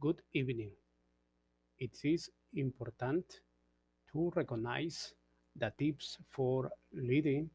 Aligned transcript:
Good 0.00 0.22
evening. 0.32 0.70
It 1.80 1.98
is 2.04 2.30
important 2.54 3.40
to 4.12 4.30
recognize 4.36 5.12
the 5.56 5.72
tips 5.76 6.18
for 6.30 6.70
leading 6.92 7.50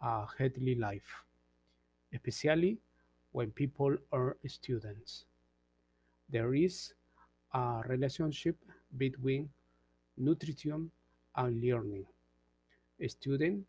a 0.00 0.24
healthy 0.38 0.76
life, 0.76 1.24
especially 2.14 2.78
when 3.32 3.50
people 3.50 3.96
are 4.12 4.36
students. 4.46 5.24
There 6.28 6.54
is 6.54 6.94
a 7.54 7.82
relationship 7.88 8.56
between 8.96 9.50
nutrition 10.16 10.92
and 11.34 11.60
learning. 11.60 12.06
Students, 13.08 13.66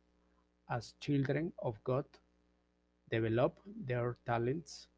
as 0.70 0.94
children 1.00 1.54
of 1.58 1.84
God, 1.84 2.06
develop 3.10 3.58
their 3.88 4.18
talents 4.28 4.90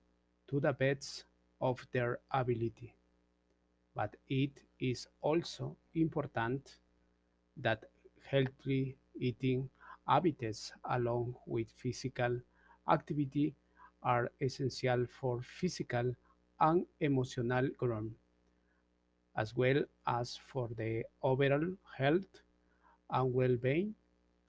to 0.50 0.60
the 0.60 0.74
best 0.74 1.24
of 1.62 1.88
their 1.94 2.20
ability. 2.32 2.94
But 3.96 4.16
it 4.30 4.62
is 4.80 5.08
also 5.22 5.78
important 5.96 6.80
that 7.58 7.86
healthy 8.26 8.98
eating 9.16 9.70
habits, 10.08 10.74
along 10.86 11.36
with 11.48 11.70
physical 11.72 12.40
activity, 12.90 13.56
are 14.04 14.32
essential 14.42 15.06
for 15.08 15.42
physical 15.42 16.16
and 16.60 16.86
emotional 17.02 17.70
growth, 17.78 18.12
as 19.36 19.56
well 19.56 19.84
as 20.08 20.38
for 20.38 20.68
the 20.70 21.06
overall 21.22 21.68
health 21.98 22.42
and 23.12 23.34
well 23.34 23.56
being 23.58 23.96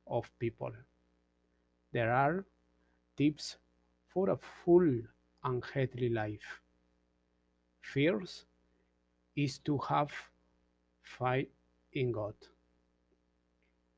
of 0.06 0.30
people. 0.38 0.72
There 1.92 2.12
are 2.12 2.44
tips 3.16 3.56
for 4.08 4.30
a 4.30 4.36
full 4.36 5.02
and 5.44 5.64
healthy 5.64 6.10
life. 6.10 6.60
First 7.82 8.46
is 9.36 9.58
to 9.58 9.78
have 9.78 10.10
faith 11.02 11.48
in 11.92 12.12
God. 12.12 12.34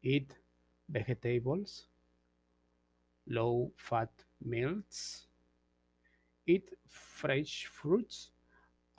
Eat 0.03 0.34
vegetables, 0.89 1.87
low 3.28 3.70
fat 3.77 4.11
meals, 4.45 5.27
eat 6.47 6.70
fresh 6.89 7.67
fruits 7.67 8.31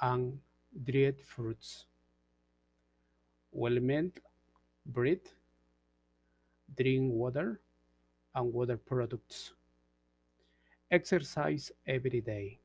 and 0.02 0.38
dried 0.84 1.20
fruits, 1.22 1.86
well 3.52 3.80
made 3.80 4.12
bread, 4.86 5.22
drink 6.76 7.12
water 7.14 7.62
and 8.36 8.54
water 8.54 8.78
products, 8.78 9.54
exercise 10.92 11.72
every 11.88 12.22
day. 12.22 12.60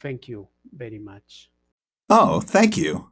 Thank 0.00 0.28
you 0.28 0.48
very 0.72 0.98
much. 0.98 1.50
Oh, 2.10 2.40
thank 2.42 2.76
you. 2.76 3.10